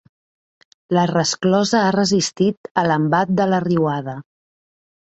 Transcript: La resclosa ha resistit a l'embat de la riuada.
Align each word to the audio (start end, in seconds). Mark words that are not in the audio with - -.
La 0.97 1.03
resclosa 1.11 1.83
ha 1.89 1.93
resistit 1.97 2.73
a 2.85 2.89
l'embat 2.89 3.39
de 3.43 3.51
la 3.53 3.65
riuada. 3.71 4.21